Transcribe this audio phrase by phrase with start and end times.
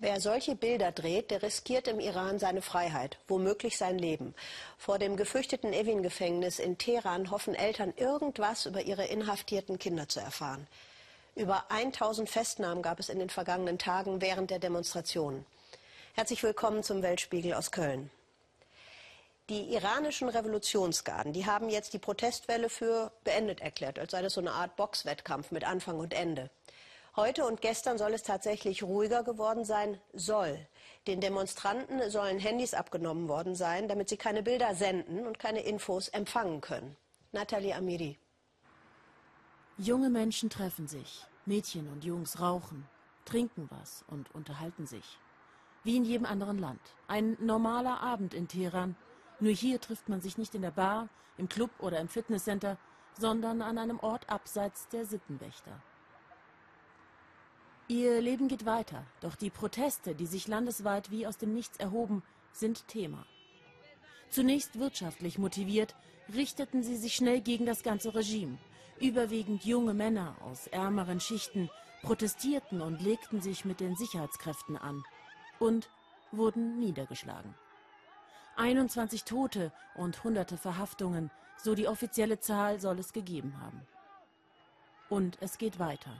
[0.00, 4.32] Wer solche Bilder dreht, der riskiert im Iran seine Freiheit, womöglich sein Leben.
[4.78, 10.68] Vor dem gefürchteten Evin-Gefängnis in Teheran hoffen Eltern, irgendwas über ihre inhaftierten Kinder zu erfahren.
[11.34, 15.44] Über 1000 Festnahmen gab es in den vergangenen Tagen während der Demonstrationen.
[16.14, 18.08] Herzlich willkommen zum Weltspiegel aus Köln.
[19.48, 24.40] Die iranischen Revolutionsgarden, die haben jetzt die Protestwelle für beendet erklärt, als sei das so
[24.40, 26.50] eine Art Boxwettkampf mit Anfang und Ende.
[27.18, 30.56] Heute und gestern soll es tatsächlich ruhiger geworden sein, soll.
[31.08, 36.06] Den Demonstranten sollen Handys abgenommen worden sein, damit sie keine Bilder senden und keine Infos
[36.06, 36.96] empfangen können.
[37.32, 38.20] Nathalie Amiri.
[39.78, 41.26] Junge Menschen treffen sich.
[41.44, 42.88] Mädchen und Jungs rauchen,
[43.24, 45.18] trinken was und unterhalten sich.
[45.82, 46.80] Wie in jedem anderen Land.
[47.08, 48.94] Ein normaler Abend in Teheran.
[49.40, 52.78] Nur hier trifft man sich nicht in der Bar, im Club oder im Fitnesscenter,
[53.18, 55.82] sondern an einem Ort abseits der Sittenwächter.
[57.90, 62.22] Ihr Leben geht weiter, doch die Proteste, die sich landesweit wie aus dem Nichts erhoben,
[62.52, 63.24] sind Thema.
[64.28, 65.94] Zunächst wirtschaftlich motiviert,
[66.34, 68.58] richteten sie sich schnell gegen das ganze Regime.
[69.00, 71.70] Überwiegend junge Männer aus ärmeren Schichten
[72.02, 75.02] protestierten und legten sich mit den Sicherheitskräften an
[75.58, 75.88] und
[76.30, 77.54] wurden niedergeschlagen.
[78.56, 83.80] 21 Tote und hunderte Verhaftungen, so die offizielle Zahl soll es gegeben haben.
[85.08, 86.10] Und es geht weiter.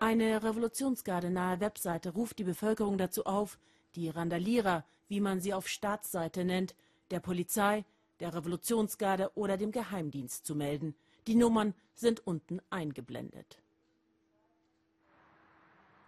[0.00, 3.58] Eine revolutionsgarde-nahe Webseite ruft die Bevölkerung dazu auf,
[3.96, 6.76] die Randalierer, wie man sie auf Staatsseite nennt,
[7.10, 7.84] der Polizei,
[8.20, 10.94] der Revolutionsgarde oder dem Geheimdienst zu melden.
[11.26, 13.58] Die Nummern sind unten eingeblendet.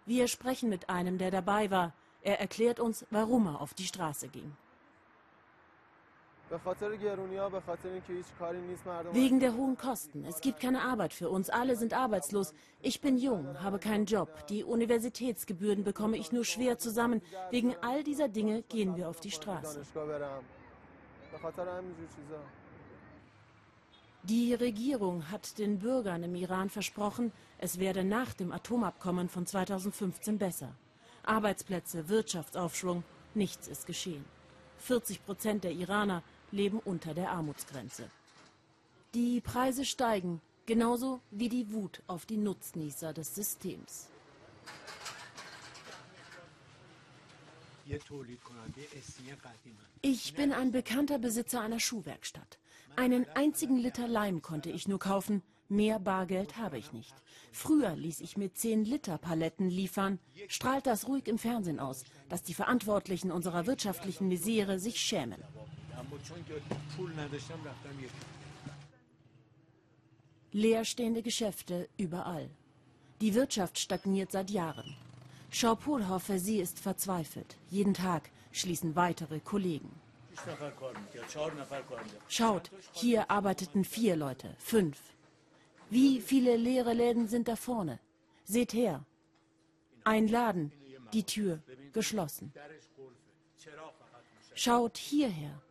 [0.05, 1.93] Wir sprechen mit einem, der dabei war.
[2.21, 4.55] Er erklärt uns, warum er auf die Straße ging.
[9.13, 10.25] Wegen der hohen Kosten.
[10.25, 11.49] Es gibt keine Arbeit für uns.
[11.49, 12.53] Alle sind arbeitslos.
[12.81, 14.45] Ich bin jung, habe keinen Job.
[14.47, 17.21] Die Universitätsgebühren bekomme ich nur schwer zusammen.
[17.51, 19.81] Wegen all dieser Dinge gehen wir auf die Straße.
[24.23, 30.37] Die Regierung hat den Bürgern im Iran versprochen, es werde nach dem Atomabkommen von 2015
[30.37, 30.75] besser.
[31.23, 33.03] Arbeitsplätze, Wirtschaftsaufschwung,
[33.33, 34.25] nichts ist geschehen.
[34.77, 38.09] 40 Prozent der Iraner leben unter der Armutsgrenze.
[39.13, 44.07] Die Preise steigen, genauso wie die Wut auf die Nutznießer des Systems.
[50.01, 52.57] Ich bin ein bekannter Besitzer einer Schuhwerkstatt.
[52.95, 57.13] Einen einzigen Liter Leim konnte ich nur kaufen, mehr Bargeld habe ich nicht.
[57.51, 62.43] Früher ließ ich mir 10 Liter Paletten liefern, strahlt das ruhig im Fernsehen aus, dass
[62.43, 65.43] die Verantwortlichen unserer wirtschaftlichen Misere sich schämen.
[70.51, 72.49] Leerstehende Geschäfte überall.
[73.21, 74.95] Die Wirtschaft stagniert seit Jahren.
[75.49, 77.55] Schaupur hoffe, sie ist verzweifelt.
[77.69, 79.91] Jeden Tag schließen weitere Kollegen.
[82.27, 84.97] Schaut, hier arbeiteten vier Leute, fünf.
[85.89, 87.99] Wie viele leere Läden sind da vorne?
[88.45, 89.05] Seht her.
[90.03, 90.71] Ein Laden,
[91.13, 91.59] die Tür
[91.93, 92.51] geschlossen.
[94.55, 95.61] Schaut hierher.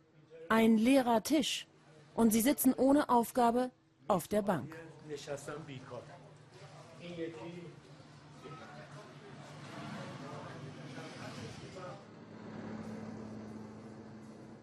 [0.51, 1.65] Ein leerer Tisch.
[2.13, 3.71] Und sie sitzen ohne Aufgabe
[4.09, 4.75] auf der Bank.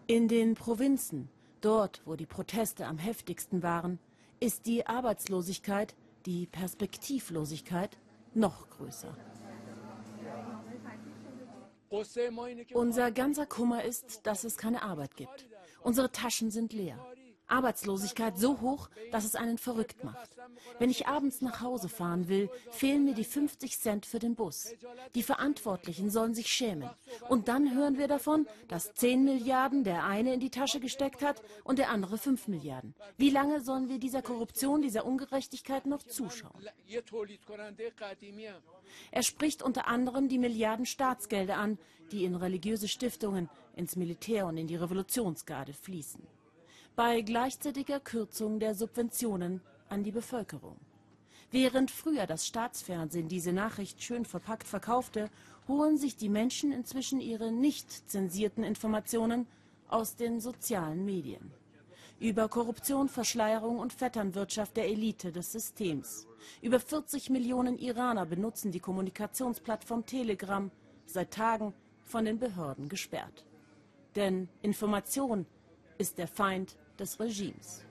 [0.05, 1.27] In den Provinzen,
[1.59, 3.97] dort wo die Proteste am heftigsten waren,
[4.39, 5.95] ist die Arbeitslosigkeit,
[6.27, 7.97] die Perspektivlosigkeit
[8.35, 9.17] noch größer.
[12.73, 15.48] Unser ganzer Kummer ist, dass es keine Arbeit gibt.
[15.81, 16.97] Unsere Taschen sind leer.
[17.49, 20.29] Arbeitslosigkeit so hoch, dass es einen verrückt macht.
[20.77, 24.73] Wenn ich abends nach Hause fahren will, fehlen mir die 50 Cent für den Bus.
[25.15, 26.89] Die Verantwortlichen sollen sich schämen.
[27.27, 31.41] Und dann hören wir davon, dass 10 Milliarden der eine in die Tasche gesteckt hat
[31.63, 32.93] und der andere 5 Milliarden.
[33.17, 36.61] Wie lange sollen wir dieser Korruption, dieser Ungerechtigkeit noch zuschauen?
[39.11, 41.77] Er spricht unter anderem die Milliarden Staatsgelder an,
[42.11, 46.38] die in religiöse Stiftungen, ins Militär und in die Revolutionsgarde fließen
[46.99, 50.75] bei gleichzeitiger Kürzung der Subventionen an die Bevölkerung.
[51.49, 55.29] Während früher das Staatsfernsehen diese Nachricht schön verpackt verkaufte,
[55.69, 59.47] holen sich die Menschen inzwischen ihre nicht zensierten Informationen
[59.87, 61.53] aus den sozialen Medien.
[62.19, 66.27] Über Korruption, Verschleierung und Vetternwirtschaft der Elite des Systems.
[66.61, 70.69] Über 40 Millionen Iraner benutzen die Kommunikationsplattform Telegram,
[71.05, 71.73] seit Tagen
[72.03, 73.45] von den Behörden gesperrt.
[74.17, 75.45] Denn Information
[75.97, 77.85] ist der Feind des Regimes.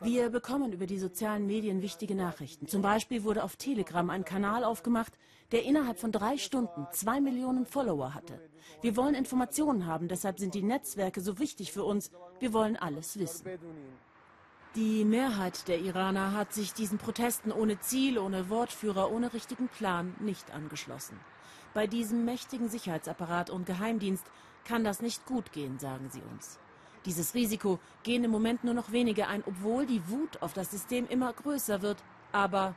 [0.00, 2.68] Wir bekommen über die sozialen Medien wichtige Nachrichten.
[2.68, 5.12] Zum Beispiel wurde auf Telegram ein Kanal aufgemacht,
[5.52, 8.40] der innerhalb von drei Stunden zwei Millionen Follower hatte.
[8.82, 12.10] Wir wollen Informationen haben, deshalb sind die Netzwerke so wichtig für uns.
[12.40, 13.46] Wir wollen alles wissen.
[14.74, 20.16] Die Mehrheit der Iraner hat sich diesen Protesten ohne Ziel, ohne Wortführer, ohne richtigen Plan
[20.18, 21.20] nicht angeschlossen.
[21.74, 24.24] Bei diesem mächtigen Sicherheitsapparat und Geheimdienst
[24.64, 26.58] kann das nicht gut gehen, sagen sie uns.
[27.06, 31.06] Dieses Risiko gehen im Moment nur noch wenige ein, obwohl die Wut auf das System
[31.08, 32.02] immer größer wird.
[32.32, 32.74] Aber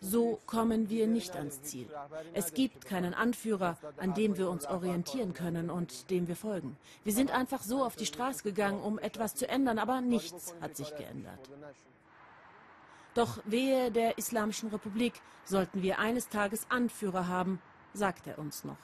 [0.00, 1.88] so kommen wir nicht ans Ziel.
[2.34, 6.76] Es gibt keinen Anführer, an dem wir uns orientieren können und dem wir folgen.
[7.04, 10.76] Wir sind einfach so auf die Straße gegangen, um etwas zu ändern, aber nichts hat
[10.76, 11.50] sich geändert.
[13.14, 15.14] Doch wehe der Islamischen Republik
[15.44, 17.60] sollten wir eines Tages Anführer haben,
[17.92, 18.76] sagt er uns noch.